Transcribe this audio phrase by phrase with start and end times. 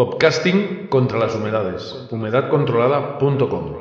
[0.00, 2.08] Podcasting contra las humedades.
[2.10, 3.76] Humedadcontrolada.com.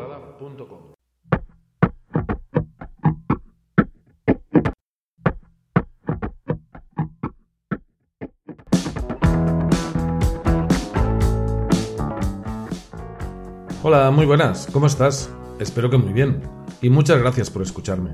[13.81, 14.67] Hola, muy buenas.
[14.73, 15.33] ¿Cómo estás?
[15.61, 16.41] Espero que muy bien.
[16.81, 18.13] Y muchas gracias por escucharme.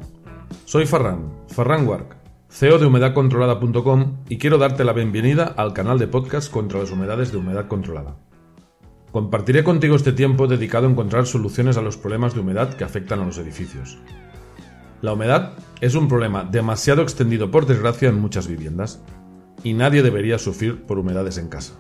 [0.66, 2.15] Soy Farran, Farran Wark,
[2.58, 7.34] CEO de humedadcontrolada.com y quiero darte la bienvenida al canal de podcast contra las humedades
[7.34, 8.16] de humedad controlada.
[9.12, 13.20] Compartiré contigo este tiempo dedicado a encontrar soluciones a los problemas de humedad que afectan
[13.20, 13.98] a los edificios.
[15.02, 19.04] La humedad es un problema demasiado extendido por desgracia en muchas viviendas
[19.62, 21.74] y nadie debería sufrir por humedades en casa.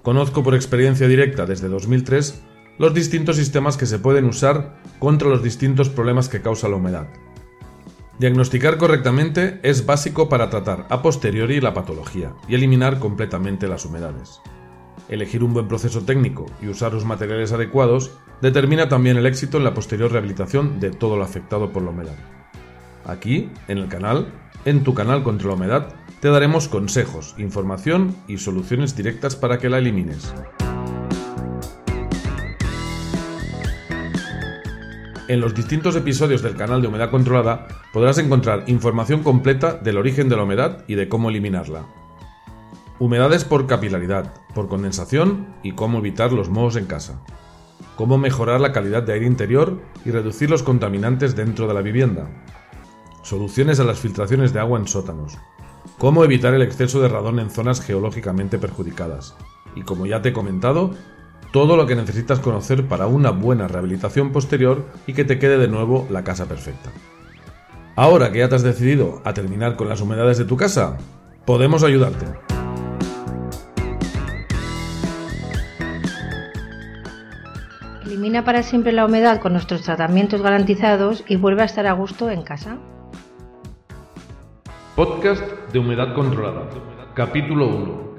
[0.00, 2.42] Conozco por experiencia directa desde 2003
[2.78, 7.08] los distintos sistemas que se pueden usar contra los distintos problemas que causa la humedad.
[8.18, 14.40] Diagnosticar correctamente es básico para tratar a posteriori la patología y eliminar completamente las humedades.
[15.10, 19.64] Elegir un buen proceso técnico y usar los materiales adecuados determina también el éxito en
[19.64, 22.16] la posterior rehabilitación de todo lo afectado por la humedad.
[23.04, 24.32] Aquí, en el canal,
[24.64, 29.68] en tu canal contra la humedad, te daremos consejos, información y soluciones directas para que
[29.68, 30.32] la elimines.
[35.28, 40.28] En los distintos episodios del canal de Humedad Controlada podrás encontrar información completa del origen
[40.28, 41.84] de la humedad y de cómo eliminarla.
[43.00, 47.20] Humedades por capilaridad, por condensación y cómo evitar los mohos en casa.
[47.96, 52.30] Cómo mejorar la calidad de aire interior y reducir los contaminantes dentro de la vivienda.
[53.22, 55.38] Soluciones a las filtraciones de agua en sótanos.
[55.98, 59.34] Cómo evitar el exceso de radón en zonas geológicamente perjudicadas.
[59.74, 60.94] Y como ya te he comentado,
[61.56, 65.68] todo lo que necesitas conocer para una buena rehabilitación posterior y que te quede de
[65.68, 66.90] nuevo la casa perfecta.
[67.94, 70.98] Ahora que ya te has decidido a terminar con las humedades de tu casa,
[71.46, 72.26] podemos ayudarte.
[78.04, 82.28] Elimina para siempre la humedad con nuestros tratamientos garantizados y vuelve a estar a gusto
[82.28, 82.76] en casa.
[84.94, 86.68] Podcast de Humedad Controlada.
[87.14, 88.15] Capítulo 1.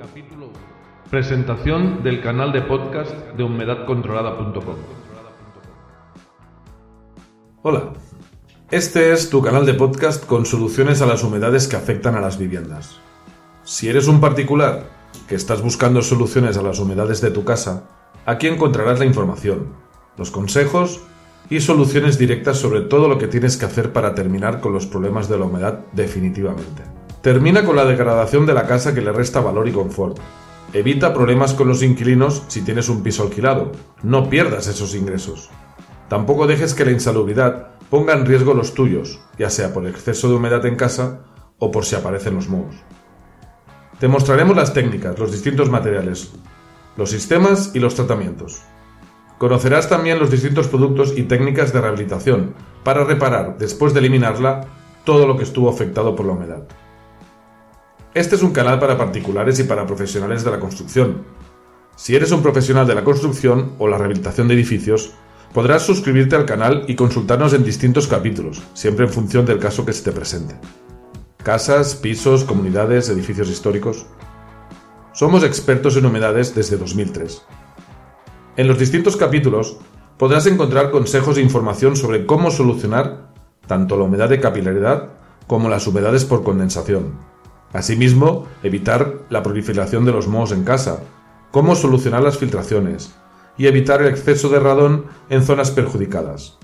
[1.09, 4.75] Presentación del canal de podcast de humedadcontrolada.com.
[7.62, 7.94] Hola,
[8.72, 12.38] este es tu canal de podcast con soluciones a las humedades que afectan a las
[12.38, 13.00] viviendas.
[13.63, 14.90] Si eres un particular
[15.29, 17.84] que estás buscando soluciones a las humedades de tu casa,
[18.25, 19.68] aquí encontrarás la información,
[20.18, 21.00] los consejos
[21.50, 25.29] y soluciones directas sobre todo lo que tienes que hacer para terminar con los problemas
[25.29, 26.84] de la humedad definitivamente.
[27.22, 30.19] Termina con la degradación de la casa que le resta valor y confort
[30.73, 33.72] Evita problemas con los inquilinos si tienes un piso alquilado.
[34.03, 35.50] No pierdas esos ingresos.
[36.09, 40.35] Tampoco dejes que la insalubridad ponga en riesgo los tuyos, ya sea por exceso de
[40.35, 41.22] humedad en casa
[41.57, 42.75] o por si aparecen los mohos.
[44.00, 46.33] Te mostraremos las técnicas, los distintos materiales,
[46.97, 48.61] los sistemas y los tratamientos.
[49.38, 54.67] Conocerás también los distintos productos y técnicas de rehabilitación para reparar, después de eliminarla,
[55.06, 56.63] todo lo que estuvo afectado por la humedad.
[58.17, 61.22] Este es un canal para particulares y para profesionales de la construcción.
[61.95, 65.11] Si eres un profesional de la construcción o la rehabilitación de edificios,
[65.53, 69.94] podrás suscribirte al canal y consultarnos en distintos capítulos, siempre en función del caso que
[69.94, 70.56] se te presente.
[71.44, 74.07] Casas, pisos, comunidades, edificios históricos.
[75.13, 77.44] Somos expertos en humedades desde 2003.
[78.56, 79.77] En los distintos capítulos
[80.17, 83.31] podrás encontrar consejos e información sobre cómo solucionar
[83.67, 85.09] tanto la humedad de capilaridad
[85.45, 87.26] como las humedades por condensación,
[87.73, 91.01] Asimismo, evitar la proliferación de los mohos en casa,
[91.51, 93.13] cómo solucionar las filtraciones
[93.57, 96.57] y evitar el exceso de radón en zonas perjudicadas.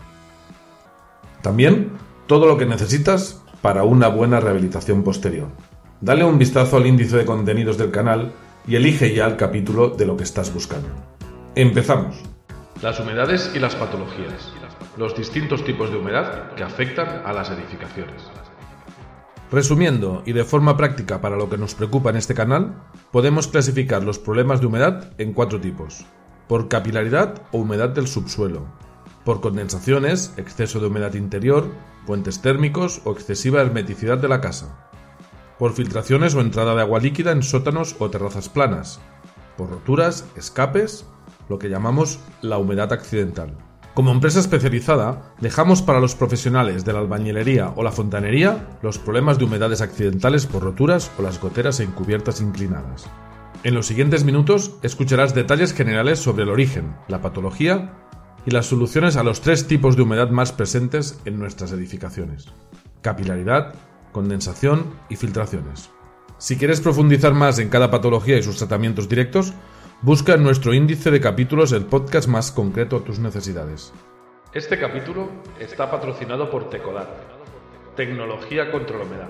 [1.42, 1.92] También
[2.28, 5.50] todo lo que necesitas para una buena rehabilitación posterior.
[6.02, 8.34] Dale un vistazo al índice de contenidos del canal
[8.68, 10.90] y elige ya el capítulo de lo que estás buscando.
[11.56, 12.16] Empezamos.
[12.82, 14.52] Las humedades y las patologías.
[14.98, 18.24] Los distintos tipos de humedad que afectan a las edificaciones.
[19.54, 22.74] Resumiendo y de forma práctica para lo que nos preocupa en este canal,
[23.12, 26.08] podemos clasificar los problemas de humedad en cuatro tipos.
[26.48, 28.66] Por capilaridad o humedad del subsuelo.
[29.24, 31.68] Por condensaciones, exceso de humedad interior,
[32.08, 34.90] puentes térmicos o excesiva hermeticidad de la casa.
[35.60, 39.02] Por filtraciones o entrada de agua líquida en sótanos o terrazas planas.
[39.56, 41.06] Por roturas, escapes,
[41.48, 43.56] lo que llamamos la humedad accidental.
[43.94, 49.38] Como empresa especializada, dejamos para los profesionales de la albañilería o la fontanería los problemas
[49.38, 53.08] de humedades accidentales por roturas o las goteras e encubiertas inclinadas.
[53.64, 57.94] En los siguientes minutos escucharás detalles generales sobre el origen, la patología
[58.48, 62.48] y las soluciones a los tres tipos de humedad más presentes en nuestras edificaciones.
[63.02, 63.76] Capilaridad,
[64.12, 65.92] condensación y filtraciones.
[66.40, 69.54] Si quieres profundizar más en cada patología y sus tratamientos directos,
[70.04, 73.94] Busca en nuestro índice de capítulos el podcast más concreto a tus necesidades.
[74.54, 75.30] Este capítulo
[75.62, 77.08] está patrocinado por Tecodat,
[77.96, 79.30] tecnología contra la humedad.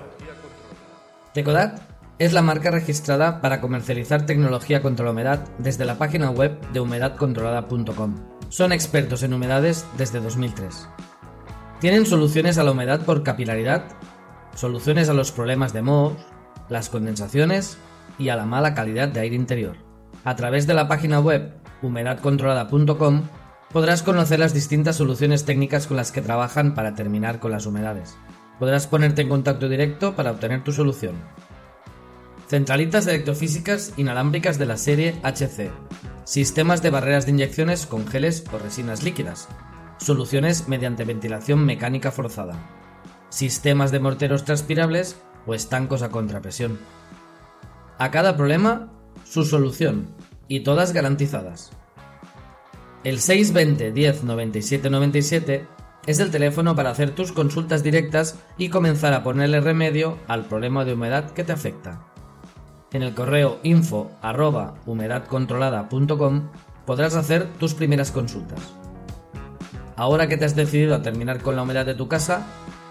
[1.32, 1.80] Tecodat
[2.18, 6.80] es la marca registrada para comercializar tecnología contra la humedad desde la página web de
[6.80, 8.16] humedadcontrolada.com.
[8.50, 10.90] Son expertos en humedades desde 2003.
[11.82, 13.84] Tienen soluciones a la humedad por capilaridad,
[14.56, 16.18] soluciones a los problemas de mohos,
[16.68, 17.78] las condensaciones
[18.18, 19.93] y a la mala calidad de aire interior.
[20.26, 23.24] A través de la página web humedadcontrolada.com
[23.74, 28.16] podrás conocer las distintas soluciones técnicas con las que trabajan para terminar con las humedades.
[28.60, 31.16] Podrás ponerte en contacto directo para obtener tu solución.
[32.48, 35.72] Centralitas electrofísicas inalámbricas de la serie HC.
[36.24, 39.50] Sistemas de barreras de inyecciones con geles o resinas líquidas.
[39.98, 42.56] Soluciones mediante ventilación mecánica forzada.
[43.30, 46.80] Sistemas de morteros transpirables o estancos a contrapresión.
[47.98, 48.92] A cada problema,
[49.34, 50.10] su solución,
[50.48, 51.72] y todas garantizadas.
[53.04, 55.68] El 620 10 97 97
[56.06, 60.86] es el teléfono para hacer tus consultas directas y comenzar a ponerle remedio al problema
[60.86, 62.06] de humedad que te afecta.
[62.92, 64.12] En el correo info
[64.86, 66.50] humedadcontrolada.com
[66.86, 68.60] podrás hacer tus primeras consultas.
[69.96, 72.46] Ahora que te has decidido a terminar con la humedad de tu casa,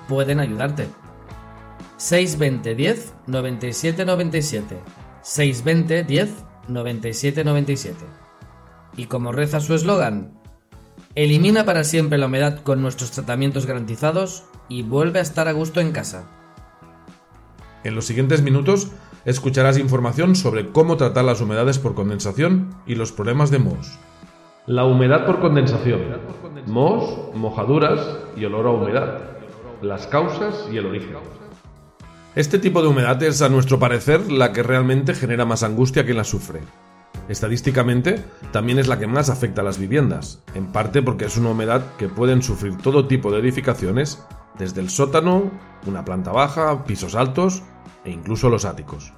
[0.09, 0.89] pueden ayudarte.
[1.99, 7.97] 620 10 97 97 620 10 9797.
[8.97, 10.33] Y como reza su eslogan,
[11.15, 15.81] elimina para siempre la humedad con nuestros tratamientos garantizados y vuelve a estar a gusto
[15.81, 16.29] en casa.
[17.85, 18.93] En los siguientes minutos
[19.25, 23.99] escucharás información sobre cómo tratar las humedades por condensación y los problemas de mohos.
[24.67, 26.01] La humedad por condensación.
[26.67, 28.01] Mohos, mojaduras
[28.37, 29.21] y olor a humedad.
[29.81, 31.17] Las causas y el origen.
[32.35, 36.05] Este tipo de humedad es, a nuestro parecer, la que realmente genera más angustia a
[36.07, 36.61] quien la sufre.
[37.29, 41.51] Estadísticamente, también es la que más afecta a las viviendas, en parte porque es una
[41.51, 44.25] humedad que pueden sufrir todo tipo de edificaciones,
[44.59, 45.51] desde el sótano,
[45.87, 47.65] una planta baja, pisos altos
[48.03, 49.13] e incluso los áticos.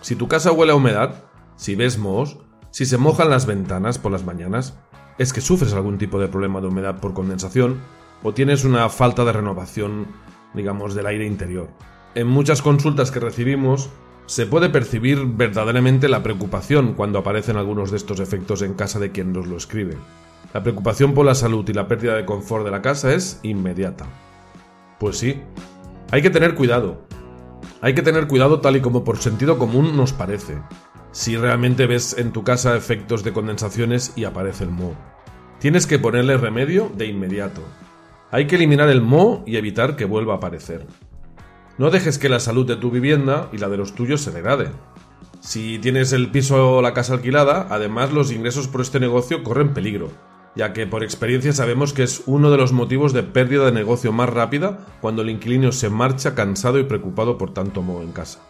[0.00, 1.22] Si tu casa huele a humedad,
[1.54, 2.38] si ves mohos,
[2.72, 4.76] si se mojan las ventanas por las mañanas,
[5.18, 7.80] es que sufres algún tipo de problema de humedad por condensación
[8.24, 10.08] o tienes una falta de renovación,
[10.52, 11.68] digamos, del aire interior
[12.14, 13.90] en muchas consultas que recibimos
[14.26, 19.10] se puede percibir verdaderamente la preocupación cuando aparecen algunos de estos efectos en casa de
[19.10, 19.96] quien nos lo escribe.
[20.52, 24.06] La preocupación por la salud y la pérdida de confort de la casa es inmediata.
[24.98, 25.40] Pues sí,
[26.10, 27.02] hay que tener cuidado.
[27.80, 30.58] Hay que tener cuidado tal y como por sentido común nos parece.
[31.12, 34.96] Si realmente ves en tu casa efectos de condensaciones y aparece el moho.
[35.60, 37.62] Tienes que ponerle remedio de inmediato.
[38.30, 40.86] Hay que eliminar el moho y evitar que vuelva a aparecer.
[41.80, 44.68] No dejes que la salud de tu vivienda y la de los tuyos se degrade.
[45.40, 49.72] Si tienes el piso o la casa alquilada, además los ingresos por este negocio corren
[49.72, 50.10] peligro,
[50.54, 54.12] ya que por experiencia sabemos que es uno de los motivos de pérdida de negocio
[54.12, 58.40] más rápida cuando el inquilino se marcha cansado y preocupado por tanto moho en casa.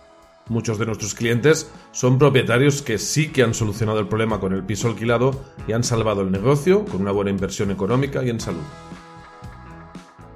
[0.48, 4.64] Muchos de nuestros clientes son propietarios que sí que han solucionado el problema con el
[4.64, 8.66] piso alquilado y han salvado el negocio con una buena inversión económica y en salud.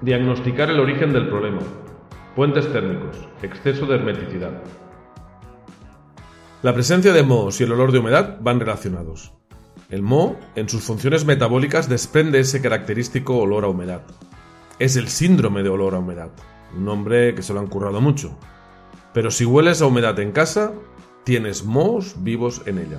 [0.00, 1.58] Diagnosticar el origen del problema.
[2.34, 3.16] Puentes térmicos.
[3.42, 4.60] Exceso de hermeticidad.
[6.62, 9.32] La presencia de mohos y el olor de humedad van relacionados.
[9.88, 14.02] El moho, en sus funciones metabólicas, desprende ese característico olor a humedad.
[14.80, 16.30] Es el síndrome de olor a humedad,
[16.76, 18.36] un nombre que se lo han currado mucho.
[19.12, 20.72] Pero si hueles a humedad en casa,
[21.22, 22.98] tienes mohos vivos en ella.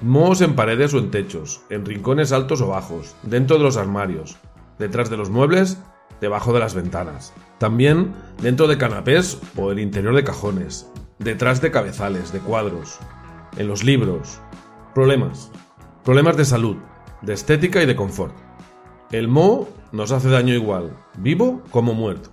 [0.00, 4.36] Mohos en paredes o en techos, en rincones altos o bajos, dentro de los armarios,
[4.78, 5.78] detrás de los muebles
[6.24, 7.34] debajo de las ventanas.
[7.58, 12.98] También dentro de canapés o el interior de cajones, detrás de cabezales, de cuadros,
[13.58, 14.40] en los libros.
[14.94, 15.52] Problemas.
[16.02, 16.78] Problemas de salud,
[17.20, 18.34] de estética y de confort.
[19.12, 22.30] El moho nos hace daño igual, vivo como muerto.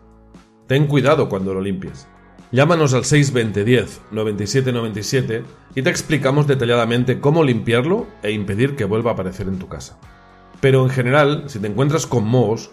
[0.67, 2.07] Ten cuidado cuando lo limpies.
[2.53, 5.43] Llámanos al 620 10 97 97
[5.75, 9.99] y te explicamos detalladamente cómo limpiarlo e impedir que vuelva a aparecer en tu casa.
[10.61, 12.71] Pero en general, si te encuentras con mohos,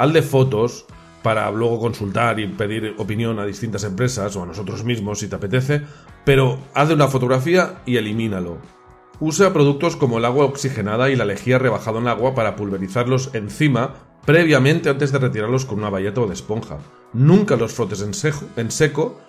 [0.00, 0.86] al de fotos
[1.22, 5.36] para luego consultar y pedir opinión a distintas empresas o a nosotros mismos si te
[5.36, 5.82] apetece,
[6.24, 8.58] pero haz de una fotografía y elimínalo.
[9.20, 13.94] Usa productos como el agua oxigenada y la lejía rebajado en agua para pulverizarlos encima
[14.24, 16.78] previamente antes de retirarlos con una bayeta o de esponja.
[17.12, 18.12] Nunca los frotes en,
[18.56, 19.20] en seco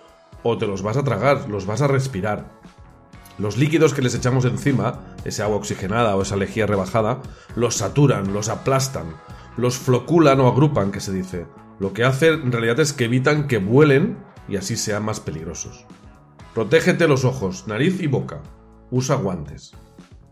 [0.44, 2.62] o te los vas a tragar, los vas a respirar.
[3.38, 7.22] Los líquidos que les echamos encima, ese agua oxigenada o esa lejía rebajada,
[7.56, 9.16] los saturan, los aplastan,
[9.58, 11.46] los floculan o agrupan, que se dice.
[11.80, 14.18] Lo que hace en realidad es que evitan que vuelen
[14.48, 15.86] y así sean más peligrosos.
[16.54, 18.42] Protégete los ojos, nariz y boca.
[18.92, 19.74] Usa guantes.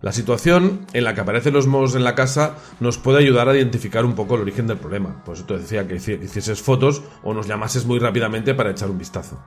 [0.01, 3.55] La situación en la que aparecen los mohos en la casa nos puede ayudar a
[3.55, 5.23] identificar un poco el origen del problema.
[5.25, 8.97] Por eso te decía que hicieses fotos o nos llamases muy rápidamente para echar un
[8.97, 9.43] vistazo.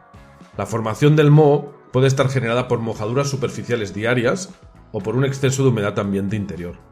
[0.58, 4.50] La formación del moho puede estar generada por mojaduras superficiales diarias
[4.92, 6.91] o por un exceso de humedad ambiente interior.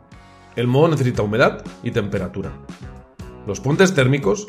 [0.57, 2.53] El moho necesita humedad y temperatura.
[3.47, 4.47] Los puentes térmicos,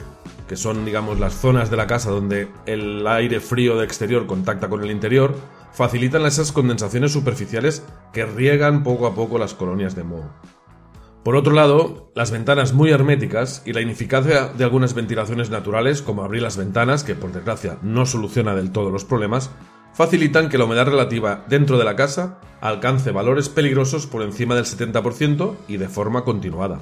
[0.48, 4.70] que son digamos las zonas de la casa donde el aire frío de exterior contacta
[4.70, 5.36] con el interior,
[5.72, 10.30] facilitan esas condensaciones superficiales que riegan poco a poco las colonias de moho.
[11.24, 16.24] Por otro lado, las ventanas muy herméticas y la ineficacia de algunas ventilaciones naturales, como
[16.24, 19.52] abrir las ventanas, que por desgracia no soluciona del todo los problemas,
[19.94, 24.66] facilitan que la humedad relativa dentro de la casa alcance valores peligrosos por encima del
[24.66, 26.80] 70% y de forma continuada.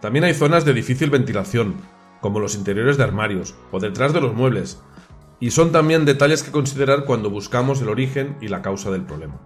[0.00, 1.76] También hay zonas de difícil ventilación,
[2.20, 4.80] como los interiores de armarios o detrás de los muebles,
[5.40, 9.38] y son también detalles que considerar cuando buscamos el origen y la causa del problema.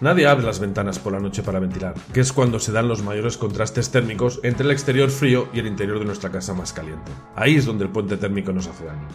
[0.00, 3.02] Nadie abre las ventanas por la noche para ventilar, que es cuando se dan los
[3.02, 7.10] mayores contrastes térmicos entre el exterior frío y el interior de nuestra casa más caliente.
[7.34, 9.08] Ahí es donde el puente térmico nos hace daño.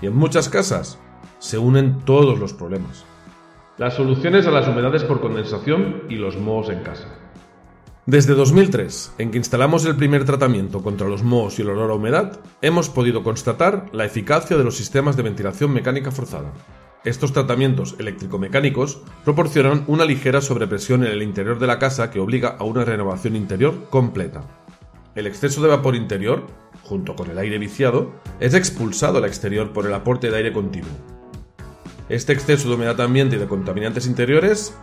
[0.00, 0.98] Y en muchas casas
[1.38, 3.04] se unen todos los problemas.
[3.78, 7.08] Las soluciones a las humedades por condensación y los mohos en casa.
[8.06, 11.94] Desde 2003, en que instalamos el primer tratamiento contra los mohos y el olor a
[11.94, 16.50] humedad, hemos podido constatar la eficacia de los sistemas de ventilación mecánica forzada.
[17.04, 22.56] Estos tratamientos eléctrico-mecánicos proporcionan una ligera sobrepresión en el interior de la casa que obliga
[22.58, 24.42] a una renovación interior completa.
[25.14, 26.46] El exceso de vapor interior,
[26.82, 31.17] junto con el aire viciado, es expulsado al exterior por el aporte de aire continuo.
[32.08, 34.74] Este exceso de humedad ambiente y de contaminantes interiores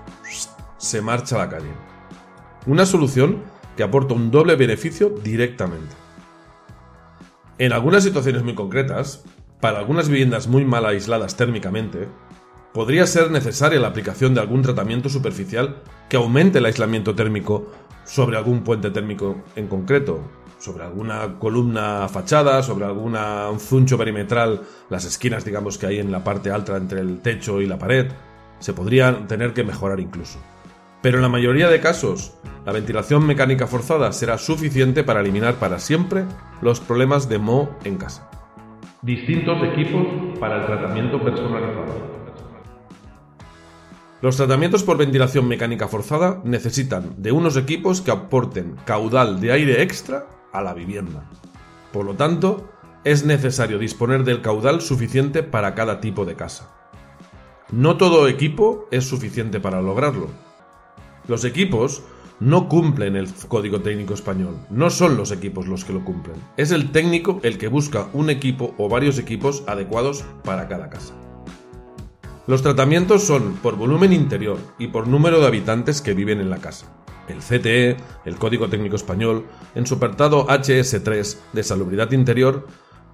[0.78, 1.72] se marcha a la calle.
[2.68, 3.42] Una solución
[3.76, 5.96] que aporta un doble beneficio directamente.
[7.58, 9.24] En algunas situaciones muy concretas,
[9.60, 12.08] para algunas viviendas muy mal aisladas térmicamente,
[12.74, 17.72] podría ser necesaria la aplicación de algún tratamiento superficial que aumente el aislamiento térmico
[18.04, 20.22] sobre algún puente térmico en concreto,
[20.66, 26.12] sobre alguna columna fachada, sobre alguna un zuncho perimetral, las esquinas digamos que hay en
[26.12, 28.08] la parte alta entre el techo y la pared,
[28.58, 30.40] se podrían tener que mejorar incluso.
[31.04, 32.34] Pero en la mayoría de casos,
[32.66, 36.26] la ventilación mecánica forzada será suficiente para eliminar para siempre
[36.64, 38.28] los problemas de moho en casa.
[39.04, 40.08] Distintos equipos
[40.40, 42.16] para el tratamiento personalizado.
[44.24, 49.84] Los tratamientos por ventilación mecánica forzada necesitan de unos equipos que aporten caudal de aire
[49.84, 50.26] extra
[50.58, 51.30] a la vivienda.
[51.92, 52.70] Por lo tanto,
[53.04, 56.70] es necesario disponer del caudal suficiente para cada tipo de casa.
[57.72, 60.28] No todo equipo es suficiente para lograrlo.
[61.28, 62.04] Los equipos
[62.40, 64.58] no cumplen el código técnico español.
[64.70, 66.36] No son los equipos los que lo cumplen.
[66.58, 71.14] Es el técnico el que busca un equipo o varios equipos adecuados para cada casa.
[72.48, 76.58] Los tratamientos son por volumen interior y por número de habitantes que viven en la
[76.58, 77.05] casa.
[77.28, 82.68] El CTE, el Código Técnico Español, en su apartado HS3 de salubridad interior,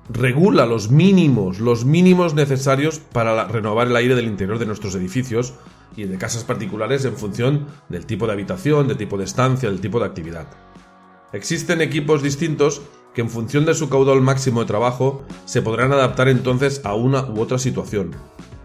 [0.10, 5.54] regula los mínimos, los mínimos necesarios para renovar el aire del interior de nuestros edificios
[5.96, 9.82] y de casas particulares en función del tipo de habitación, del tipo de estancia, del
[9.82, 10.48] tipo de actividad.
[11.34, 12.82] Existen equipos distintos
[13.14, 17.26] que en función de su caudal máximo de trabajo se podrán adaptar entonces a una
[17.26, 18.16] u otra situación,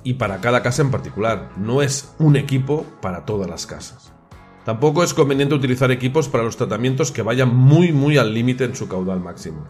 [0.02, 4.15] y para cada casa en particular, no es un equipo para todas las casas.
[4.66, 8.74] Tampoco es conveniente utilizar equipos para los tratamientos que vayan muy muy al límite en
[8.74, 9.64] su caudal máximo.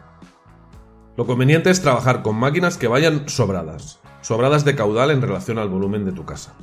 [1.19, 5.69] Lo conveniente es trabajar con máquinas que vayan sobradas, sobradas de caudal en relación al
[5.69, 6.55] volumen de tu casa.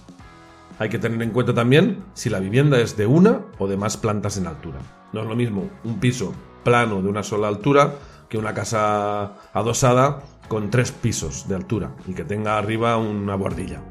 [0.79, 3.97] Hay que tener en cuenta también si la vivienda es de una o de más
[3.97, 4.79] plantas en altura.
[5.11, 7.93] No es lo mismo un piso plano de una sola altura
[8.29, 13.83] que una casa adosada con tres pisos de altura y que tenga arriba una bordilla.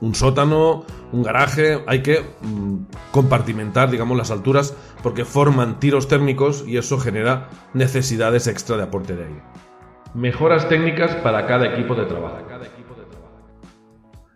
[0.00, 2.76] Un sótano, un garaje, hay que mm,
[3.12, 9.16] compartimentar, digamos, las alturas porque forman tiros térmicos y eso genera necesidades extra de aporte
[9.16, 9.42] de aire.
[10.14, 12.38] Mejoras técnicas para cada equipo de trabajo.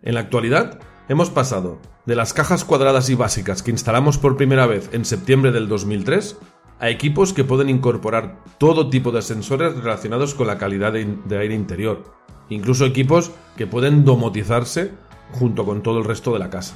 [0.03, 0.79] En la actualidad,
[1.11, 5.51] Hemos pasado de las cajas cuadradas y básicas que instalamos por primera vez en septiembre
[5.51, 6.37] del 2003
[6.79, 11.53] a equipos que pueden incorporar todo tipo de sensores relacionados con la calidad de, aire
[11.53, 12.03] interior,
[12.47, 14.91] incluso equipos que pueden domotizarse
[15.31, 16.75] junto con todo el resto de la casa.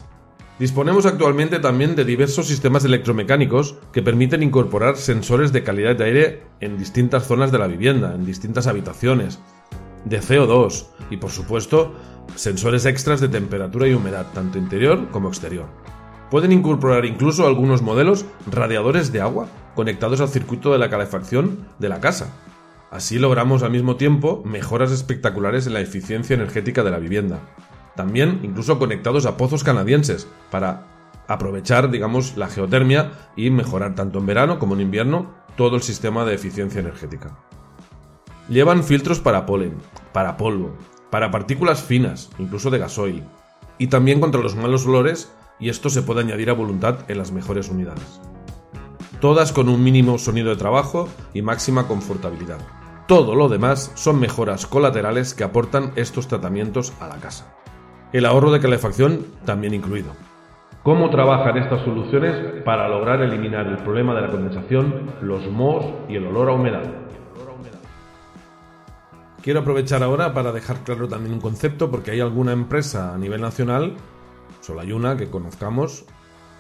[0.58, 6.44] Disponemos actualmente también de diversos sistemas electromecánicos que permiten incorporar sensores de calidad de aire
[6.62, 9.40] en distintas zonas de la vivienda, en distintas habitaciones,
[10.06, 11.94] de CO2 y por supuesto
[12.36, 15.66] sensores extras de temperatura y humedad, tanto interior como exterior.
[16.32, 21.90] Pueden incorporar incluso algunos modelos radiadores de agua conectados al circuito de la calefacción de
[21.90, 22.34] la casa.
[22.92, 27.42] Así logramos al mismo tiempo mejoras espectaculares en la eficiencia energética de la vivienda.
[27.96, 30.88] También incluso conectados a pozos canadienses para
[31.28, 36.26] aprovechar, digamos, la geotermia y mejorar tanto en verano como en invierno todo el sistema
[36.26, 37.38] de eficiencia energética.
[38.50, 39.76] Llevan filtros para polen,
[40.14, 40.76] para polvo,
[41.10, 43.24] para partículas finas, incluso de gasoil,
[43.78, 47.32] y también contra los malos olores, y esto se puede añadir a voluntad en las
[47.32, 48.22] mejores unidades.
[49.22, 52.60] Todas con un mínimo sonido de trabajo y máxima confortabilidad.
[53.08, 57.56] Todo lo demás son mejoras colaterales que aportan estos tratamientos a la casa.
[58.16, 60.14] El ahorro de calefacción también incluido.
[60.84, 66.16] ¿Cómo trabajan estas soluciones para lograr eliminar el problema de la condensación, los mohos y
[66.16, 66.84] el olor a humedad?
[69.42, 73.42] Quiero aprovechar ahora para dejar claro también un concepto porque hay alguna empresa a nivel
[73.42, 73.96] nacional,
[74.62, 76.06] solo hay una que conozcamos,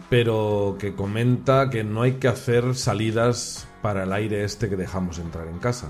[0.10, 5.20] pero que comenta que no hay que hacer salidas para el aire este que dejamos
[5.20, 5.88] entrar en casa.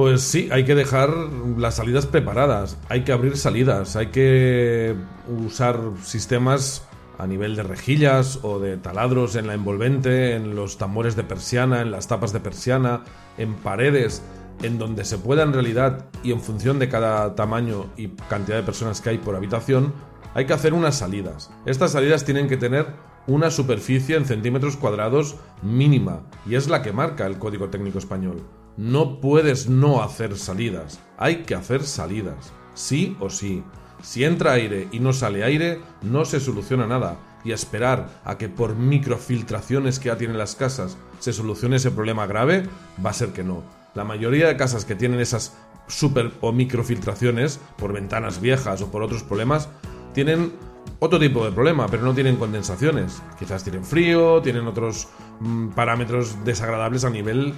[0.00, 1.10] Pues sí, hay que dejar
[1.58, 4.96] las salidas preparadas, hay que abrir salidas, hay que
[5.28, 6.88] usar sistemas
[7.18, 11.82] a nivel de rejillas o de taladros en la envolvente, en los tambores de persiana,
[11.82, 13.04] en las tapas de persiana,
[13.36, 14.22] en paredes,
[14.62, 18.62] en donde se pueda en realidad y en función de cada tamaño y cantidad de
[18.62, 19.92] personas que hay por habitación,
[20.32, 21.50] hay que hacer unas salidas.
[21.66, 22.86] Estas salidas tienen que tener
[23.26, 28.40] una superficie en centímetros cuadrados mínima y es la que marca el Código Técnico Español.
[28.76, 33.62] No puedes no hacer salidas, hay que hacer salidas, sí o sí.
[34.02, 37.18] Si entra aire y no sale aire, no se soluciona nada.
[37.44, 42.26] Y esperar a que por microfiltraciones que ya tienen las casas se solucione ese problema
[42.26, 42.66] grave,
[43.04, 43.62] va a ser que no.
[43.94, 49.02] La mayoría de casas que tienen esas super o microfiltraciones, por ventanas viejas o por
[49.02, 49.68] otros problemas,
[50.14, 50.52] tienen
[50.98, 53.22] otro tipo de problema, pero no tienen condensaciones.
[53.38, 55.08] Quizás tienen frío, tienen otros
[55.40, 57.54] mm, parámetros desagradables a nivel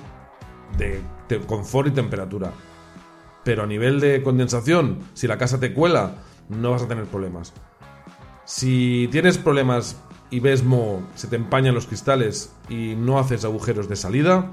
[0.79, 1.02] de,
[1.47, 2.52] confort y temperatura.
[3.45, 6.17] Pero a nivel de condensación, si la casa te cuela,
[6.49, 7.52] no vas a tener problemas.
[8.45, 9.97] Si tienes problemas
[10.31, 14.52] y ves mo, se te empañan los cristales y no haces agujeros de salida,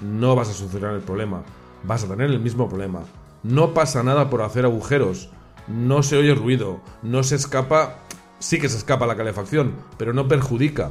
[0.00, 1.42] no vas a solucionar el problema.
[1.82, 3.02] Vas a tener el mismo problema.
[3.42, 5.30] No pasa nada por hacer agujeros.
[5.68, 6.80] No se oye ruido.
[7.02, 7.98] No se escapa.
[8.38, 10.90] Sí que se escapa la calefacción, pero no perjudica.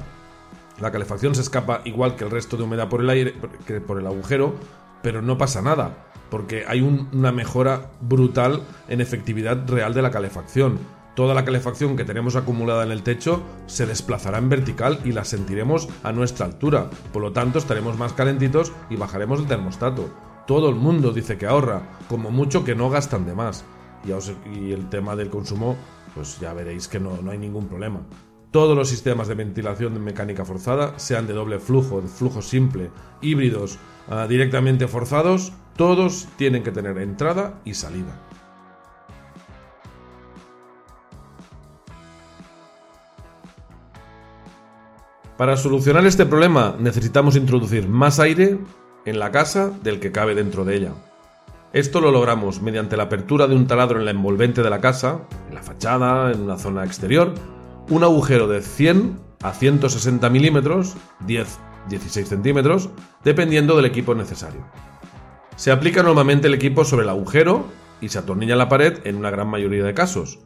[0.80, 3.36] La calefacción se escapa igual que el resto de humedad por el aire,
[3.66, 4.56] que por el agujero,
[5.02, 10.80] pero no pasa nada porque hay una mejora brutal en efectividad real de la calefacción.
[11.16, 15.24] Toda la calefacción que tenemos acumulada en el techo se desplazará en vertical y la
[15.24, 16.90] sentiremos a nuestra altura.
[17.14, 20.10] Por lo tanto, estaremos más calentitos y bajaremos el termostato.
[20.46, 23.64] Todo el mundo dice que ahorra, como mucho que no gastan de más.
[24.04, 25.78] Y, el tema del consumo,
[26.14, 28.02] pues ya veréis que no, no hay ningún problema.
[28.56, 32.90] Todos los sistemas de ventilación de mecánica forzada, sean de doble flujo, de flujo simple,
[33.22, 33.78] híbridos,
[34.10, 38.18] ah, directamente forzados, todos tienen que tener entrada y salida.
[45.38, 48.58] Para solucionar este problema necesitamos introducir más aire
[49.04, 50.92] en la casa del que cabe dentro de ella.
[51.74, 55.24] Esto lo logramos mediante la apertura de un taladro en la envolvente de la casa,
[55.50, 57.34] en la fachada, en una zona exterior,
[57.90, 60.96] un agujero de 100 a 160 milímetros,
[61.28, 62.90] 10-16 centímetros,
[63.24, 64.66] dependiendo del equipo necesario.
[65.56, 67.66] Se aplica normalmente el equipo sobre el agujero
[68.02, 70.40] y se atornilla la pared en una gran mayoría de casos.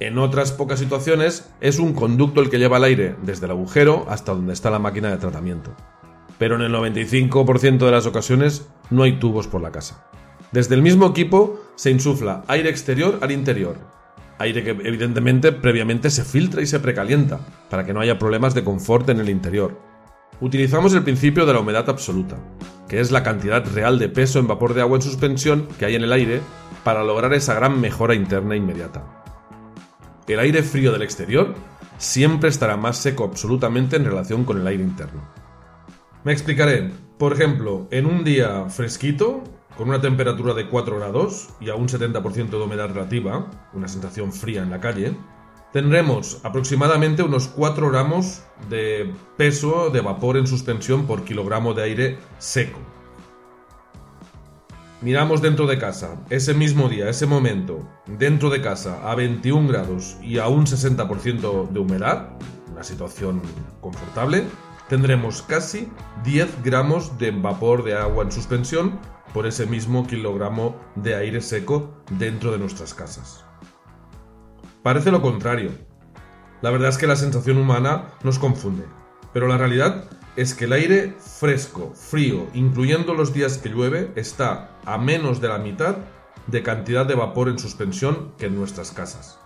[0.00, 4.06] En otras pocas situaciones es un conducto el que lleva el aire desde el agujero
[4.08, 5.74] hasta donde está la máquina de tratamiento.
[6.38, 10.06] Pero en el 95% de las ocasiones no hay tubos por la casa.
[10.52, 13.76] Desde el mismo equipo se insufla aire exterior al interior,
[14.40, 18.64] aire que evidentemente previamente se filtra y se precalienta, para que no haya problemas de
[18.64, 19.78] confort en el interior.
[20.40, 22.36] Utilizamos el principio de la humedad absoluta,
[22.88, 25.94] que es la cantidad real de peso en vapor de agua en suspensión que hay
[25.94, 26.40] en el aire
[26.82, 29.04] para lograr esa gran mejora interna inmediata.
[30.26, 31.54] El aire frío del exterior
[31.98, 35.22] siempre estará más seco absolutamente en relación con el aire interno.
[36.24, 36.90] Me explicaré.
[37.18, 39.44] Por ejemplo, en un día fresquito,
[39.76, 44.32] con una temperatura de 4 grados y a un 70% de humedad relativa, una sensación
[44.32, 45.16] fría en la calle,
[45.72, 52.18] tendremos aproximadamente unos 4 gramos de peso de vapor en suspensión por kilogramo de aire
[52.38, 52.78] seco.
[55.02, 60.18] Miramos dentro de casa, ese mismo día, ese momento, dentro de casa a 21 grados
[60.22, 62.32] y a un 60% de humedad,
[62.70, 63.40] una situación
[63.80, 64.44] confortable,
[64.90, 65.88] tendremos casi
[66.24, 68.98] 10 gramos de vapor de agua en suspensión
[69.32, 73.44] por ese mismo kilogramo de aire seco dentro de nuestras casas.
[74.82, 75.70] Parece lo contrario.
[76.62, 78.84] La verdad es que la sensación humana nos confunde,
[79.32, 80.04] pero la realidad
[80.36, 85.48] es que el aire fresco, frío, incluyendo los días que llueve, está a menos de
[85.48, 85.96] la mitad
[86.46, 89.39] de cantidad de vapor en suspensión que en nuestras casas.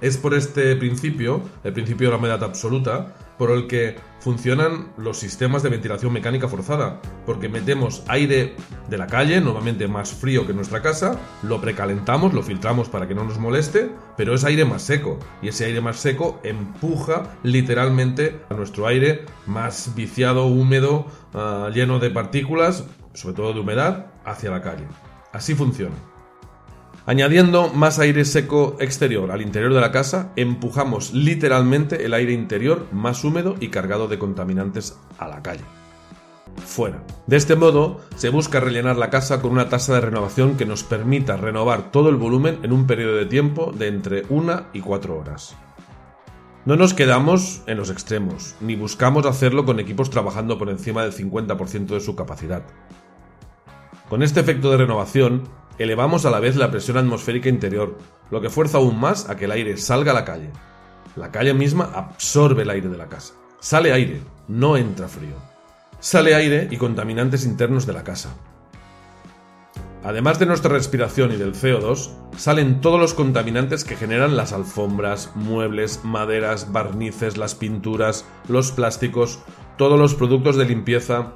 [0.00, 5.18] Es por este principio, el principio de la humedad absoluta, por el que funcionan los
[5.18, 8.56] sistemas de ventilación mecánica forzada, porque metemos aire
[8.88, 13.14] de la calle, normalmente más frío que nuestra casa, lo precalentamos, lo filtramos para que
[13.14, 18.40] no nos moleste, pero es aire más seco, y ese aire más seco empuja literalmente
[18.50, 24.50] a nuestro aire más viciado, húmedo, ah, lleno de partículas, sobre todo de humedad, hacia
[24.50, 24.84] la calle.
[25.32, 25.94] Así funciona.
[27.08, 32.88] Añadiendo más aire seco exterior al interior de la casa, empujamos literalmente el aire interior
[32.90, 35.62] más húmedo y cargado de contaminantes a la calle.
[36.64, 37.04] Fuera.
[37.28, 40.82] De este modo, se busca rellenar la casa con una tasa de renovación que nos
[40.82, 45.16] permita renovar todo el volumen en un periodo de tiempo de entre una y cuatro
[45.16, 45.54] horas.
[46.64, 51.12] No nos quedamos en los extremos, ni buscamos hacerlo con equipos trabajando por encima del
[51.12, 52.64] 50% de su capacidad.
[54.08, 55.44] Con este efecto de renovación,
[55.78, 57.98] elevamos a la vez la presión atmosférica interior,
[58.30, 60.50] lo que fuerza aún más a que el aire salga a la calle.
[61.16, 63.34] La calle misma absorbe el aire de la casa.
[63.60, 65.36] Sale aire, no entra frío.
[65.98, 68.34] Sale aire y contaminantes internos de la casa.
[70.04, 75.32] Además de nuestra respiración y del CO2, salen todos los contaminantes que generan las alfombras,
[75.34, 79.40] muebles, maderas, barnices, las pinturas, los plásticos,
[79.76, 81.32] todos los productos de limpieza,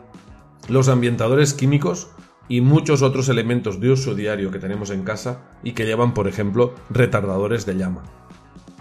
[0.69, 2.11] los ambientadores químicos
[2.51, 6.27] y muchos otros elementos de uso diario que tenemos en casa y que llevan, por
[6.27, 8.03] ejemplo, retardadores de llama.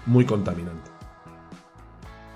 [0.08, 0.90] Muy contaminante.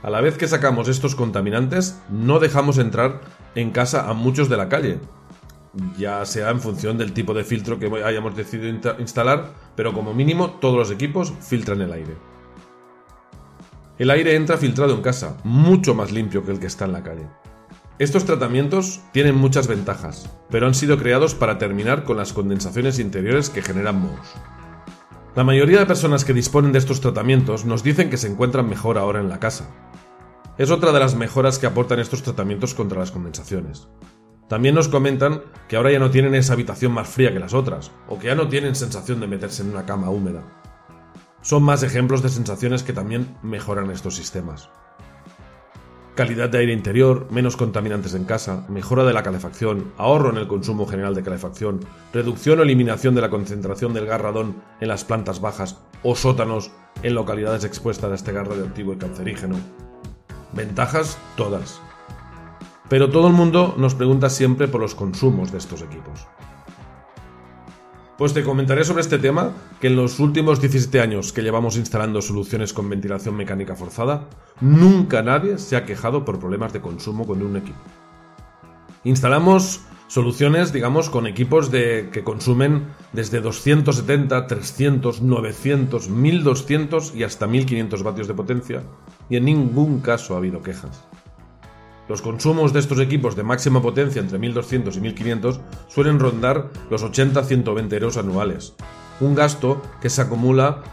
[0.03, 3.21] A la vez que sacamos estos contaminantes, no dejamos entrar
[3.55, 4.99] en casa a muchos de la calle,
[5.97, 10.51] ya sea en función del tipo de filtro que hayamos decidido instalar, pero como mínimo
[10.51, 12.15] todos los equipos filtran el aire.
[13.97, 17.01] El aire entra filtrado en casa, mucho más limpio que el que está en la
[17.01, 17.27] calle.
[17.99, 23.51] Estos tratamientos tienen muchas ventajas, pero han sido creados para terminar con las condensaciones interiores
[23.51, 24.33] que generan mohos.
[25.35, 28.97] La mayoría de personas que disponen de estos tratamientos nos dicen que se encuentran mejor
[28.97, 29.69] ahora en la casa.
[30.57, 33.87] Es otra de las mejoras que aportan estos tratamientos contra las condensaciones.
[34.49, 37.91] También nos comentan que ahora ya no tienen esa habitación más fría que las otras,
[38.07, 40.41] o que ya no tienen sensación de meterse en una cama húmeda.
[41.41, 44.71] Son más ejemplos de sensaciones que también mejoran estos sistemas
[46.15, 50.47] calidad de aire interior, menos contaminantes en casa, mejora de la calefacción, ahorro en el
[50.47, 51.79] consumo general de calefacción,
[52.13, 56.71] reducción o eliminación de la concentración del gas radón en las plantas bajas o sótanos
[57.01, 59.55] en localidades expuestas a este gas radioactivo y cancerígeno.
[60.53, 61.81] Ventajas todas.
[62.89, 66.27] Pero todo el mundo nos pregunta siempre por los consumos de estos equipos.
[68.17, 72.21] Pues te comentaré sobre este tema que en los últimos 17 años que llevamos instalando
[72.21, 74.29] soluciones con ventilación mecánica forzada,
[74.61, 77.79] nunca nadie se ha quejado por problemas de consumo con un equipo.
[79.03, 87.47] Instalamos soluciones, digamos, con equipos de, que consumen desde 270, 300, 900, 1200 y hasta
[87.47, 88.83] 1500 vatios de potencia,
[89.27, 91.03] y en ningún caso ha habido quejas.
[92.09, 97.03] Los consumos de estos equipos de máxima potencia entre 1200 y 1500 suelen rondar los
[97.03, 98.75] 80-120 euros anuales,
[99.21, 100.83] un gasto que se acumula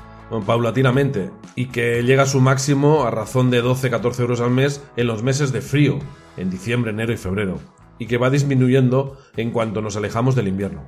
[0.46, 5.09] paulatinamente y que llega a su máximo a razón de 12-14 euros al mes en
[5.09, 5.99] los meses de frío,
[6.37, 7.59] en diciembre, enero y febrero,
[7.99, 10.85] y que va disminuyendo en cuanto nos alejamos del invierno.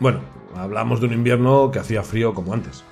[0.00, 0.20] Bueno,
[0.56, 2.84] hablamos de un invierno que hacía frío como antes.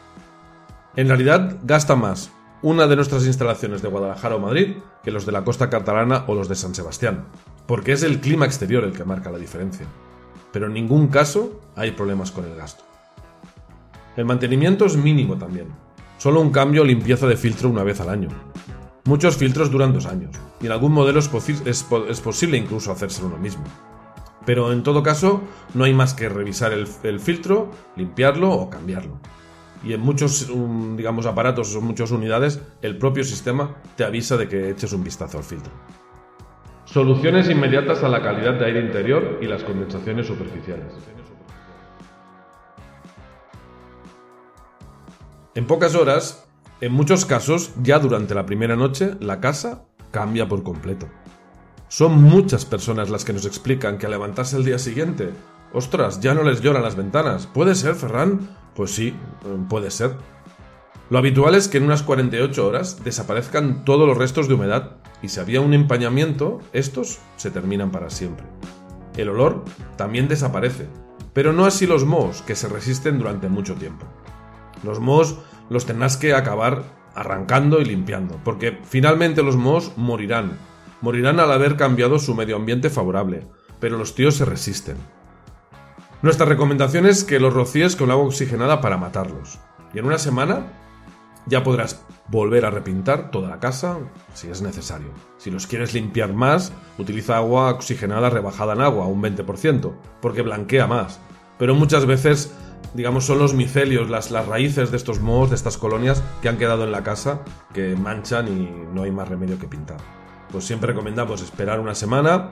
[0.96, 2.30] En realidad gasta más
[2.62, 6.34] una de nuestras instalaciones de Guadalajara o Madrid que los de la costa catalana o
[6.34, 7.24] los de San Sebastián,
[7.66, 9.86] porque es el clima exterior el que marca la diferencia.
[10.52, 12.84] Pero en ningún caso hay problemas con el gasto.
[14.16, 15.68] El mantenimiento es mínimo también,
[16.18, 18.28] solo un cambio o limpieza de filtro una vez al año.
[19.04, 21.30] Muchos filtros duran dos años, y en algún modelo es,
[21.64, 23.64] es posible incluso hacerse uno mismo.
[24.44, 25.42] Pero en todo caso,
[25.74, 29.18] no hay más que revisar el filtro, limpiarlo o cambiarlo
[29.82, 34.48] y en muchos, um, digamos, aparatos o muchas unidades, el propio sistema te avisa de
[34.48, 35.72] que eches un vistazo al filtro.
[36.84, 40.92] Soluciones inmediatas a la calidad de aire interior y las condensaciones superficiales.
[45.54, 46.48] En pocas horas,
[46.80, 51.08] en muchos casos, ya durante la primera noche, la casa cambia por completo.
[51.88, 55.30] Son muchas personas las que nos explican que al levantarse el día siguiente,
[55.72, 57.46] ostras, ya no les lloran las ventanas.
[57.46, 58.56] ¿Puede ser, Ferran?
[58.74, 59.14] Pues sí,
[59.68, 60.16] puede ser.
[61.10, 65.28] Lo habitual es que en unas 48 horas desaparezcan todos los restos de humedad y
[65.28, 68.46] si había un empañamiento, estos se terminan para siempre.
[69.16, 69.64] El olor
[69.96, 70.86] también desaparece,
[71.32, 74.06] pero no así los mohos que se resisten durante mucho tiempo.
[74.84, 80.58] Los mohos los tendrás que acabar arrancando y limpiando, porque finalmente los mohos morirán.
[81.00, 83.46] Morirán al haber cambiado su medio ambiente favorable,
[83.80, 84.96] pero los tíos se resisten.
[86.22, 89.58] Nuestra recomendación es que los rocíes con agua oxigenada para matarlos.
[89.94, 90.66] Y en una semana
[91.46, 93.98] Ya podrás volver a repintar toda la casa
[94.34, 95.08] si es necesario.
[95.38, 100.86] Si los quieres limpiar más, utiliza agua oxigenada rebajada en agua, un 20%, porque blanquea
[100.86, 101.18] más.
[101.58, 102.54] Pero muchas veces,
[102.92, 106.58] digamos, son los micelios, las, las raíces de estos mohos, de estas colonias que han
[106.58, 107.40] quedado en la casa,
[107.72, 109.98] que manchan y no hay más remedio que pintar.
[110.52, 112.50] Pues siempre recomendamos esperar una semana.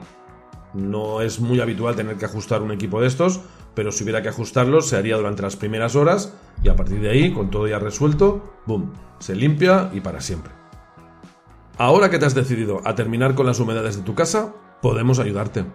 [0.73, 3.41] No es muy habitual tener que ajustar un equipo de estos,
[3.73, 7.09] pero si hubiera que ajustarlos se haría durante las primeras horas y a partir de
[7.09, 8.91] ahí, con todo ya resuelto, ¡boom!
[9.19, 10.51] Se limpia y para siempre.
[11.77, 15.65] Ahora que te has decidido a terminar con las humedades de tu casa, podemos ayudarte.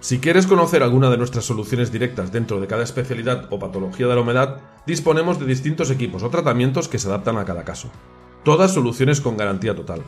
[0.00, 4.14] Si quieres conocer alguna de nuestras soluciones directas dentro de cada especialidad o patología de
[4.14, 7.90] la humedad, disponemos de distintos equipos o tratamientos que se adaptan a cada caso.
[8.42, 10.02] Todas soluciones con garantía total.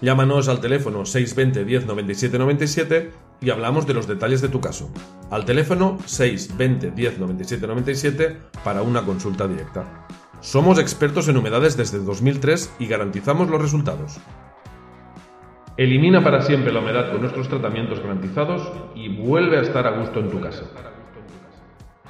[0.00, 4.90] Llámanos al teléfono 620 10 97 97 y hablamos de los detalles de tu caso.
[5.30, 10.06] Al teléfono 620 10 97 97 para una consulta directa.
[10.40, 14.18] Somos expertos en humedades desde 2003 y garantizamos los resultados.
[15.76, 20.20] Elimina para siempre la humedad con nuestros tratamientos garantizados y vuelve a estar a gusto
[20.20, 20.64] en tu casa.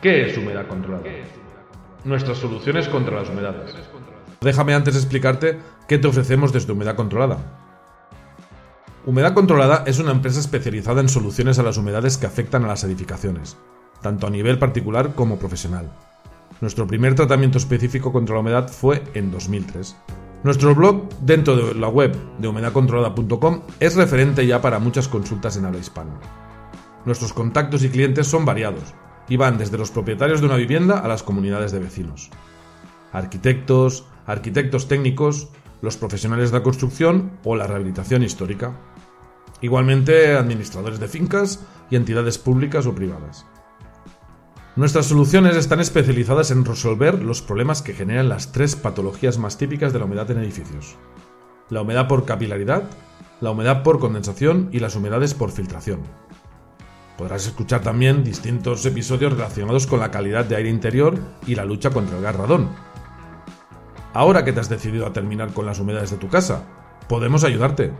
[0.02, 1.04] ¿Qué es humedad controlada?
[2.04, 3.74] Nuestras soluciones contra las humedades.
[4.42, 5.58] Déjame antes explicarte
[5.88, 7.63] qué te ofrecemos desde Humedad Controlada.
[9.06, 12.84] Humedad Controlada es una empresa especializada en soluciones a las humedades que afectan a las
[12.84, 13.58] edificaciones,
[14.00, 15.92] tanto a nivel particular como profesional.
[16.62, 19.94] Nuestro primer tratamiento específico contra la humedad fue en 2003.
[20.42, 25.66] Nuestro blog, dentro de la web de humedadcontrolada.com, es referente ya para muchas consultas en
[25.66, 26.18] habla hispana.
[27.04, 28.94] Nuestros contactos y clientes son variados
[29.28, 32.30] y van desde los propietarios de una vivienda a las comunidades de vecinos.
[33.12, 35.50] Arquitectos, arquitectos técnicos,
[35.82, 38.72] los profesionales de la construcción o la rehabilitación histórica.
[39.64, 43.46] Igualmente, administradores de fincas y entidades públicas o privadas.
[44.77, 49.94] Nuestras soluciones están especializadas en resolver los problemas que generan las tres patologías más típicas
[49.94, 50.96] de la humedad en edificios.
[51.70, 52.83] La humedad por capilaridad,
[53.40, 56.00] la humedad por condensación y las humedades por filtración.
[57.16, 61.88] Podrás escuchar también distintos episodios relacionados con la calidad de aire interior y la lucha
[61.88, 62.68] contra el gas radón.
[64.12, 66.64] Ahora que te has decidido a terminar con las humedades de tu casa,
[67.09, 67.94] podemos ayudarte.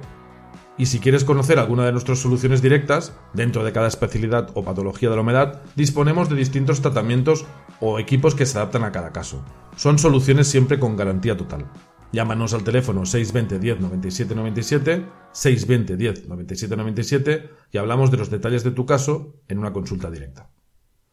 [0.76, 5.08] Y si quieres conocer alguna de nuestras soluciones directas, dentro de cada especialidad o patología
[5.08, 7.44] de la humedad, disponemos de distintos tratamientos
[7.80, 9.44] o equipos que se adaptan a cada caso.
[9.76, 11.70] Son soluciones siempre con garantía total.
[12.12, 18.30] Llámanos al teléfono 620 10 97 97, 620 10 97 97 y hablamos de los
[18.30, 20.50] detalles de tu caso en una consulta directa.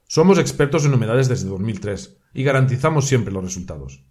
[0.07, 4.03] Somos expertos en humedades desde 2003 y garantizamos siempre los resultados.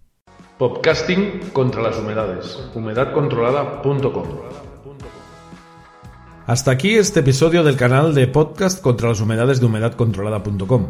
[0.58, 2.70] Podcasting contra las humedades.
[2.74, 4.69] humedadcontrolada.com
[6.46, 10.86] hasta aquí este episodio del canal de podcast contra las humedades de humedadcontrolada.com.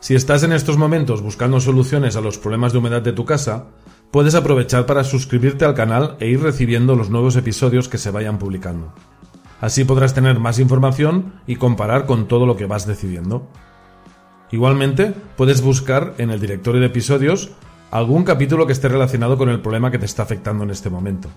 [0.00, 3.66] Si estás en estos momentos buscando soluciones a los problemas de humedad de tu casa,
[4.10, 8.38] puedes aprovechar para suscribirte al canal e ir recibiendo los nuevos episodios que se vayan
[8.38, 8.92] publicando.
[9.60, 13.48] Así podrás tener más información y comparar con todo lo que vas decidiendo.
[14.52, 17.50] Igualmente, puedes buscar en el directorio de episodios
[17.90, 21.28] algún capítulo que esté relacionado con el problema que te está afectando en este momento.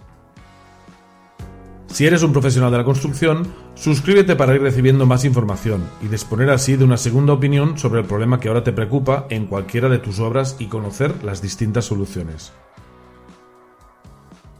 [1.92, 6.50] Si eres un profesional de la construcción, suscríbete para ir recibiendo más información y disponer
[6.52, 9.98] así de una segunda opinión sobre el problema que ahora te preocupa en cualquiera de
[9.98, 12.54] tus obras y conocer las distintas soluciones.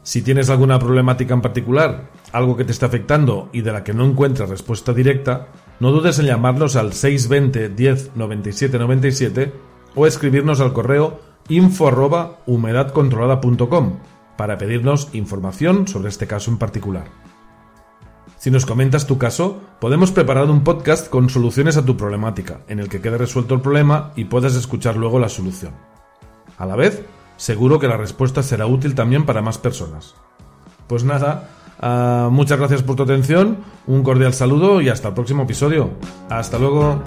[0.02, 3.94] Si tienes alguna problemática en particular, algo que te está afectando y de la que
[3.94, 5.46] no encuentras respuesta directa,
[5.78, 9.52] no dudes en llamarnos al 620 10 97 97
[9.94, 13.98] o escribirnos al correo info@humedadcontrolada.com
[14.40, 17.04] para pedirnos información sobre este caso en particular.
[18.38, 22.80] Si nos comentas tu caso, podemos preparar un podcast con soluciones a tu problemática, en
[22.80, 25.74] el que quede resuelto el problema y puedas escuchar luego la solución.
[26.56, 27.04] A la vez,
[27.36, 30.14] seguro que la respuesta será útil también para más personas.
[30.86, 31.50] Pues nada,
[31.82, 35.90] uh, muchas gracias por tu atención, un cordial saludo y hasta el próximo episodio.
[36.30, 37.02] Hasta luego.